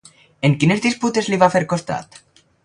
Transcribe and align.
En 0.47 0.55
quines 0.63 0.81
disputes 0.85 1.29
li 1.33 1.39
va 1.45 1.51
fer 1.57 1.63
costat? 1.75 2.19